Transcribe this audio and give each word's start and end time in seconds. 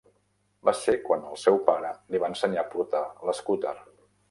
Va 0.69 0.73
ser 0.77 0.95
quan 1.03 1.27
el 1.33 1.37
seu 1.41 1.59
pare 1.69 1.93
li 2.15 2.23
va 2.25 2.31
ensenyar 2.35 2.65
a 2.65 2.73
portar 2.75 3.05
l'escúter. 3.31 3.79